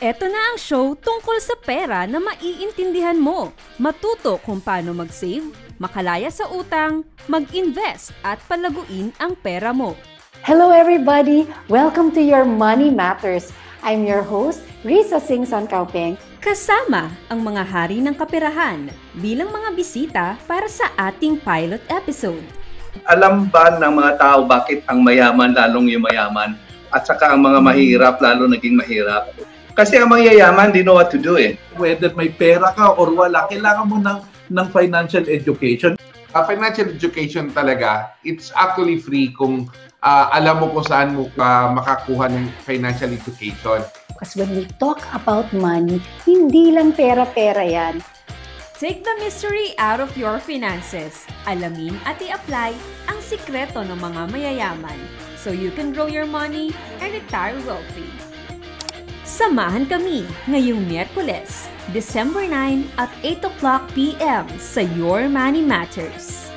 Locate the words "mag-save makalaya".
4.96-6.32